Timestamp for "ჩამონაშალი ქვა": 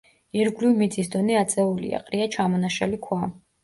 2.39-3.27